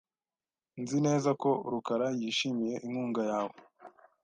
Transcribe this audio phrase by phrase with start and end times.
[0.81, 3.57] Nzi neza ko rukara yishimiye inkunga yawe.